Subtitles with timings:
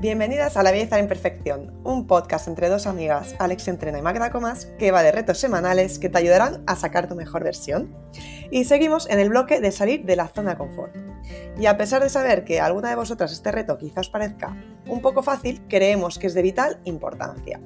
[0.00, 4.02] Bienvenidas a La Belleza de la Imperfección, un podcast entre dos amigas, Alex Entrena y
[4.02, 7.92] Magda Comas, que va de retos semanales que te ayudarán a sacar tu mejor versión.
[8.52, 10.94] Y seguimos en el bloque de salir de la zona confort.
[11.58, 14.56] Y a pesar de saber que a alguna de vosotras este reto quizás parezca
[14.86, 17.60] un poco fácil, creemos que es de vital importancia.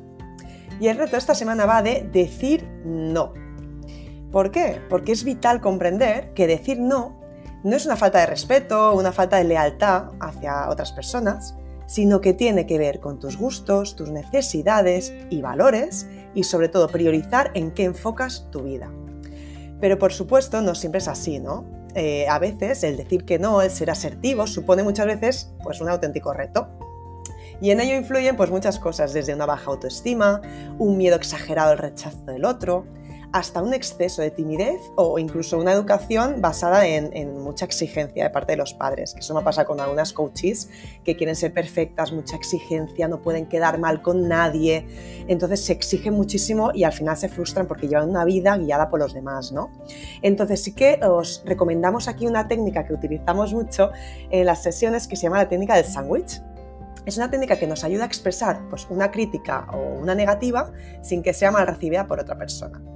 [0.80, 3.34] Y el reto esta semana va de decir no.
[4.30, 4.80] ¿Por qué?
[4.88, 7.20] Porque es vital comprender que decir no
[7.64, 11.55] no es una falta de respeto, una falta de lealtad hacia otras personas,
[11.92, 16.88] sino que tiene que ver con tus gustos, tus necesidades y valores y sobre todo
[16.88, 18.91] priorizar en qué enfocas tu vida.
[19.78, 21.66] Pero por supuesto no siempre es así, ¿no?
[21.95, 25.91] Eh, a veces el decir que no, el ser asertivo, supone muchas veces pues, un
[25.91, 26.66] auténtico reto.
[27.60, 30.40] Y en ello influyen pues, muchas cosas, desde una baja autoestima,
[30.79, 32.87] un miedo exagerado al rechazo del otro,
[33.32, 38.52] hasta un exceso de timidez o incluso una educación basada en, mucha exigencia de parte
[38.52, 40.68] de los padres, que eso me pasa con algunas coaches
[41.04, 44.87] que quieren ser perfectas, mucha exigencia, no pueden quedar mal con nadie,
[45.29, 49.01] entonces se exigen muchísimo y al final se frustran porque llevan una vida guiada por
[49.01, 49.70] los demás, ¿no?
[50.20, 53.90] Entonces sí que os recomendamos aquí una técnica que utilizamos mucho
[54.30, 56.42] en las sesiones que se llama la técnica del sándwich.
[57.07, 60.70] Es una técnica que nos ayuda a expresar pues, una crítica o una negativa
[61.02, 62.91] sin que sea mal recibida por otra persona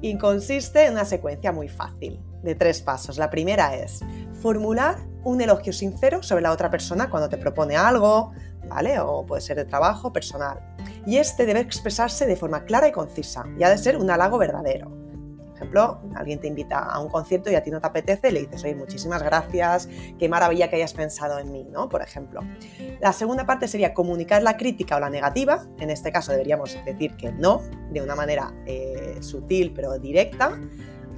[0.00, 3.18] y consiste en una secuencia muy fácil de tres pasos.
[3.18, 4.00] La primera es
[4.40, 8.32] formular un elogio sincero sobre la otra persona cuando te propone algo,
[8.68, 9.00] ¿vale?
[9.00, 10.60] O puede ser de trabajo, personal.
[11.06, 14.38] Y este debe expresarse de forma clara y concisa y ha de ser un halago
[14.38, 15.07] verdadero
[15.58, 18.64] ejemplo, alguien te invita a un concierto y a ti no te apetece, le dices,
[18.64, 21.88] oye, muchísimas gracias, qué maravilla que hayas pensado en mí, ¿no?
[21.88, 22.40] Por ejemplo.
[23.00, 27.16] La segunda parte sería comunicar la crítica o la negativa, en este caso deberíamos decir
[27.16, 30.58] que no, de una manera eh, sutil pero directa.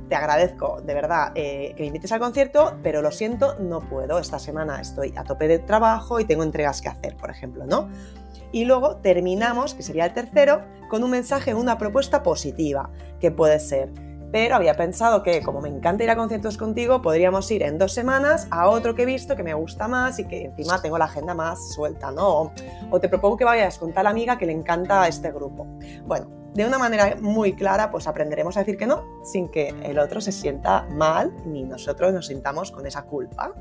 [0.08, 4.18] Te agradezco de verdad eh, que me invites al concierto, pero lo siento, no puedo.
[4.18, 7.88] Esta semana estoy a tope de trabajo y tengo entregas que hacer, por ejemplo, ¿no?
[8.50, 12.90] Y luego terminamos, que sería el tercero, con un mensaje, una propuesta positiva,
[13.20, 13.92] que puede ser,
[14.32, 17.92] pero había pensado que como me encanta ir a conciertos contigo, podríamos ir en dos
[17.92, 21.06] semanas a otro que he visto que me gusta más y que encima tengo la
[21.06, 22.52] agenda más suelta, ¿no?
[22.90, 25.66] O te propongo que vayas con tal amiga que le encanta este grupo.
[26.04, 29.98] Bueno, de una manera muy clara, pues aprenderemos a decir que no, sin que el
[29.98, 33.52] otro se sienta mal ni nosotros nos sintamos con esa culpa.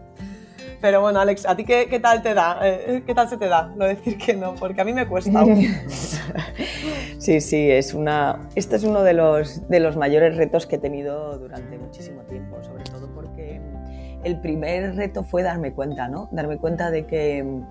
[0.82, 2.60] Pero bueno, Alex, ¿a ti qué, tal te da?
[2.64, 4.56] Eh, ¿Qué tal se te da lo decir que no?
[4.56, 5.44] Porque a mí me cuesta.
[7.18, 10.80] sí, sí, es una, este es uno de los, de los mayores retos que he
[10.80, 13.62] tenido durante muchísimo tiempo, sobre todo porque
[14.24, 16.30] el primer reto fue darme cuenta, ¿no?
[16.32, 17.64] Darme cuenta de que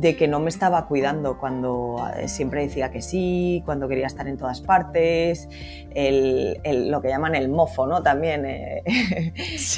[0.00, 4.26] de que no me estaba cuidando cuando eh, siempre decía que sí, cuando quería estar
[4.26, 5.46] en todas partes,
[5.94, 8.02] lo que llaman el mofo, ¿no?
[8.02, 8.82] También, eh,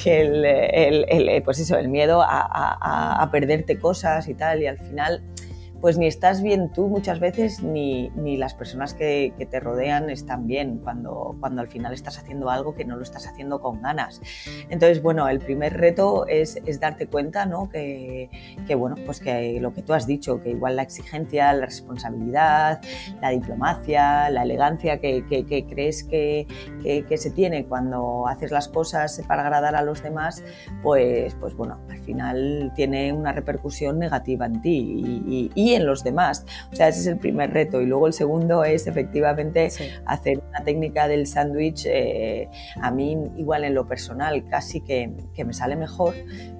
[0.07, 5.25] el, pues eso, el miedo a, a, perderte cosas y tal, y al final
[5.83, 10.47] pues ni estás bien tú muchas veces ni, ni las personas que, te rodean están
[10.47, 14.21] bien cuando, cuando al final estás haciendo algo que no lo estás haciendo con ganas.
[14.71, 17.69] Entonces, bueno, el primer reto es, es darte cuenta, ¿no?
[17.69, 18.31] Que,
[18.69, 22.81] que, bueno, pues que lo que tú has dicho, que igual la exigencia, la responsabilidad,
[23.21, 26.47] la diplomacia, la elegancia que, que crees que,
[27.17, 30.45] se tiene cuando haces las cosas para agradar a los demás,
[30.85, 36.05] pues, pues bueno, al final tiene una repercusión negativa en ti y, y en los
[36.05, 36.45] demás.
[36.73, 37.81] O sea, ese es el primer reto.
[37.81, 39.69] Y luego el segundo es efectivamente
[40.05, 41.87] hacer una técnica del sándwich.
[41.87, 42.49] Eh,
[42.81, 46.15] a mí, igual en lo personal, casi que, que, me sale mejor,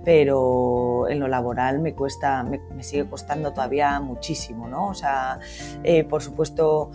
[0.05, 4.89] pero en lo laboral me cuesta, me, sigue costando todavía muchísimo, ¿no?
[4.89, 5.39] O sea,
[5.85, 6.91] eh, por supuesto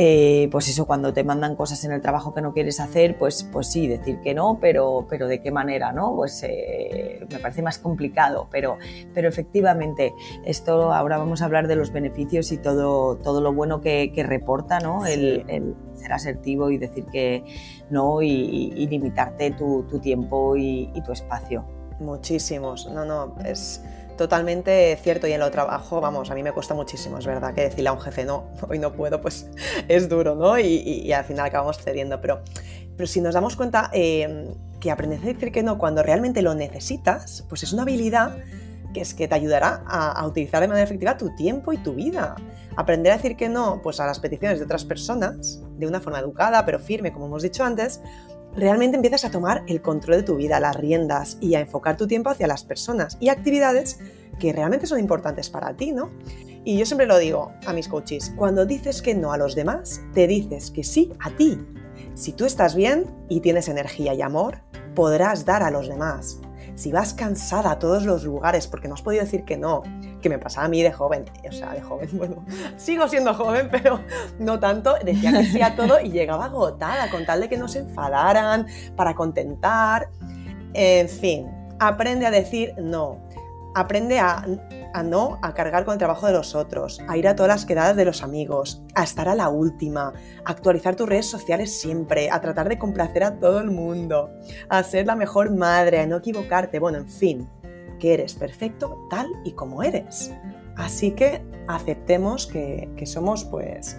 [0.00, 3.42] eh, pues eso, cuando te mandan cosas en el trabajo que no quieres hacer, pues,
[3.50, 6.14] pues sí, decir que no, pero, pero de qué manera, ¿no?
[6.14, 8.78] Pues eh, me parece más complicado, pero,
[9.12, 10.14] pero efectivamente,
[10.44, 14.78] esto ahora vamos a hablar de los beneficios y todo, todo lo bueno que, reporta,
[14.78, 15.04] ¿no?
[15.04, 17.42] El, ser asertivo y decir que
[17.90, 21.77] no y, limitarte tu, tiempo y, y tu espacio.
[22.00, 23.82] Muchísimos, no, no, es
[24.18, 27.62] totalmente cierto y en lo trabajo, vamos, a mí me cuesta muchísimo, es verdad que
[27.62, 29.48] decirle a un jefe no, hoy no puedo, pues
[29.88, 30.58] es duro, ¿no?
[30.58, 32.42] Y, al final acabamos cediendo, pero,
[32.96, 36.54] pero si nos damos cuenta em, que aprender a decir que no cuando realmente lo
[36.54, 38.36] necesitas, pues es una habilidad
[38.92, 41.94] que es que te ayudará a, a, utilizar de manera efectiva tu tiempo y tu
[41.94, 42.36] vida.
[42.74, 46.20] Aprender a decir que no pues a las peticiones de otras personas, de una forma
[46.20, 48.00] educada pero firme, como hemos dicho antes,
[48.56, 52.06] realmente empiezas a tomar el control de tu vida, las riendas y a enfocar tu
[52.06, 53.98] tiempo hacia las personas y actividades
[54.38, 56.10] que realmente son importantes para ti, ¿no?
[56.64, 60.02] Y yo siempre lo digo a mis coaches, cuando dices que no a los demás,
[60.12, 61.58] te dices que sí a ti.
[62.14, 64.62] Si tú estás bien y tienes energía y amor,
[64.94, 66.40] podrás dar a los demás.
[66.78, 69.82] Si vas cansada a todos los lugares porque no has podido decir que no,
[70.22, 72.44] que me pasaba a mí de joven, o sea, de joven, bueno,
[72.76, 74.00] sigo siendo joven, pero
[74.38, 77.66] no tanto, decía que sí a todo y llegaba agotada con tal de que no
[77.66, 80.08] se enfadaran, para contentar,
[80.72, 81.48] en fin,
[81.80, 83.18] aprende a decir no.
[83.74, 84.44] Aprende a,
[85.04, 87.96] no a cargar con el trabajo de los otros, a ir a todas las quedadas
[87.96, 90.12] de los amigos, a estar a la última,
[90.44, 94.30] a actualizar tus redes sociales siempre, a tratar de complacer a todo el mundo,
[94.68, 97.48] a ser la mejor madre, a no equivocarte, bueno, en fin,
[97.98, 100.32] que eres perfecto tal y como eres.
[100.76, 103.98] Así que aceptemos que, somos pues,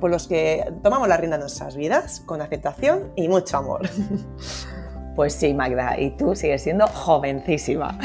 [0.00, 3.82] pues los que tomamos la rienda de nuestras vidas con aceptación y mucho amor.
[5.14, 7.96] Pues sí, Magda, y tú sigues siendo jovencísima.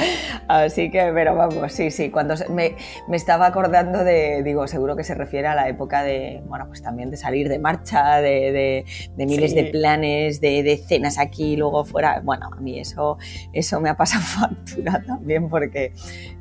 [0.48, 2.76] Así que, pero vamos, sí, sí, cuando me,
[3.08, 6.84] me, estaba acordando de, digo, seguro que se refiere a la época de, bueno, pues
[6.84, 8.86] también de salir de marcha, de,
[9.16, 12.22] de, miles de planes, de, cenas aquí y luego fuera.
[12.24, 13.18] Bueno, a mí eso,
[13.54, 15.94] eso me ha pasado factura también porque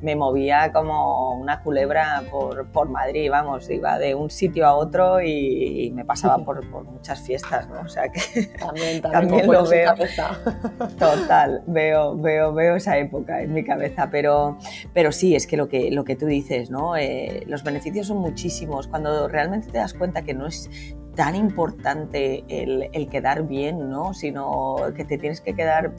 [0.03, 5.23] me movía como una culebra por, por Madrid, vamos, iba de un sitio a otro
[5.23, 7.81] y, me pasaba por, por, muchas fiestas, ¿no?
[7.81, 9.95] O sea que también, también, lo veo.
[10.99, 14.59] Total, veo, veo, veo esa época en mi cabeza, pero,
[14.95, 16.97] pero sí, es que lo que, lo que tú dices, ¿no?
[16.97, 18.89] Eh, los beneficios son muchísimos.
[18.89, 20.71] Cuando realmente te das cuenta que no es
[21.19, 24.15] tan importante el, quedar bien, ¿no?
[24.15, 25.93] Sino que te tienes que quedar,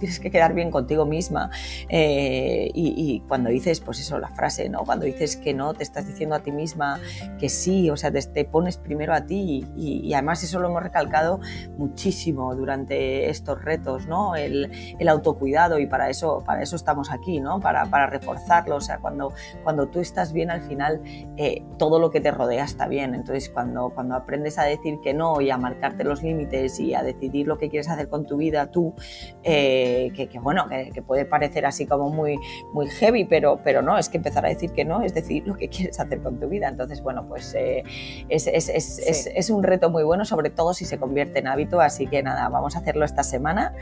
[0.00, 1.50] tienes que quedar bien contigo misma.
[1.88, 4.80] Eh, y, cuando dices, pues eso, la frase, ¿no?
[4.80, 6.98] Cuando dices que no, te estás diciendo a ti misma
[7.38, 9.64] que sí, o sea, te, pones primero a ti.
[9.76, 11.38] Y, además eso lo hemos recalcado
[11.78, 14.34] muchísimo durante estos retos, ¿no?
[14.34, 14.68] El,
[15.08, 17.60] autocuidado y para eso, para eso estamos aquí, ¿no?
[17.60, 18.74] Para, para reforzarlo.
[18.74, 21.02] O sea, cuando, cuando tú estás bien, al final
[21.36, 23.14] eh, todo lo que te rodea está bien.
[23.14, 27.02] Entonces, cuando, cuando aprendes a decir que no y a marcarte los límites y a
[27.02, 28.94] decidir lo que quieres hacer con tu vida tú,
[29.42, 32.36] eh, que, bueno, que, puede parecer así como muy,
[32.72, 35.56] muy heavy, pero, pero no, es que empezar a decir que no es decir lo
[35.56, 36.68] que quieres hacer con tu vida.
[36.68, 37.84] Entonces, bueno, pues eh,
[38.28, 41.80] es, es, es, es, un reto muy bueno, sobre todo si se convierte en hábito,
[41.80, 43.74] así que nada, vamos a hacerlo esta semana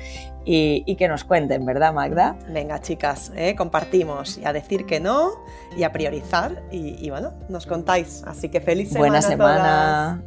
[0.45, 2.37] y, y que nos cuenten, ¿verdad, Magda?
[2.53, 3.55] Venga, chicas, ¿eh?
[3.57, 5.33] compartimos y a decir que no
[5.77, 8.23] y a priorizar y, y bueno, nos contáis.
[8.27, 9.09] Así que feliz semana.
[9.09, 10.25] Buena semana.